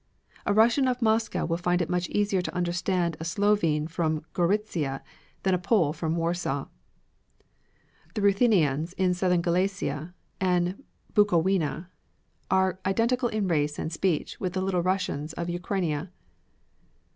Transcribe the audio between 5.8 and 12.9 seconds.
from Warsaw. The Ruthenians in southern Galicia and Bukowina, are